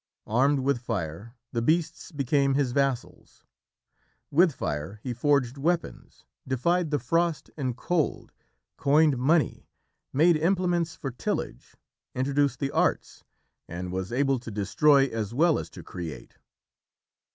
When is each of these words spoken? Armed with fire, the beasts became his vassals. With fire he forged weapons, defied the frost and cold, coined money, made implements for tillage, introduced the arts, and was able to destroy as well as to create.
Armed 0.25 0.61
with 0.61 0.81
fire, 0.81 1.35
the 1.51 1.61
beasts 1.61 2.11
became 2.11 2.55
his 2.55 2.71
vassals. 2.71 3.43
With 4.31 4.51
fire 4.51 4.99
he 5.03 5.13
forged 5.13 5.59
weapons, 5.59 6.25
defied 6.47 6.89
the 6.89 6.97
frost 6.97 7.51
and 7.55 7.77
cold, 7.77 8.31
coined 8.77 9.15
money, 9.19 9.67
made 10.11 10.37
implements 10.37 10.95
for 10.95 11.11
tillage, 11.11 11.75
introduced 12.15 12.57
the 12.57 12.71
arts, 12.71 13.23
and 13.67 13.91
was 13.91 14.11
able 14.11 14.39
to 14.39 14.49
destroy 14.49 15.05
as 15.05 15.35
well 15.35 15.59
as 15.59 15.69
to 15.69 15.83
create. 15.83 16.33